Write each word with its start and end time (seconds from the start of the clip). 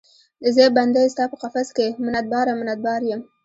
زه 0.55 0.63
بندۍ 0.77 1.05
ستا 1.13 1.23
په 1.31 1.37
قفس 1.41 1.67
کې، 1.77 1.87
منت 2.05 2.25
باره، 2.33 2.53
منت 2.59 2.79
بار 2.85 3.01
یم 3.09 3.21